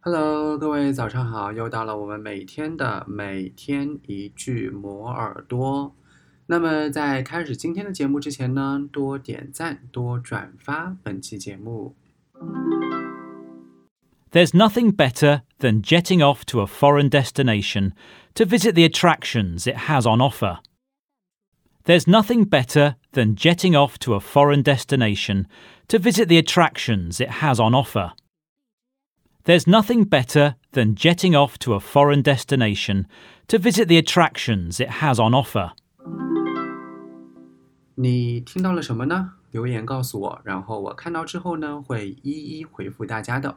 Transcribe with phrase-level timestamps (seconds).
[0.00, 1.52] Hello，各位早上好！
[1.52, 5.94] 又到了我们每天的每天一句磨耳朵。
[6.46, 11.96] 那么在开始今天的节目之前呢，多点赞，多转发本期节目。
[14.30, 17.92] There's nothing better than jetting off to a foreign destination
[18.34, 20.58] to visit the attractions it has on offer.
[21.84, 25.46] There's nothing better than jetting off to a foreign destination
[25.88, 28.12] to visit the attractions it has on offer.
[29.44, 33.06] There's nothing better than jetting off to a foreign destination
[33.48, 35.72] to visit the attractions it has on offer.
[37.94, 39.32] 你听到了什么呢？
[39.52, 43.56] 留言告诉我，然后我看到之后呢，会一一回复大家的。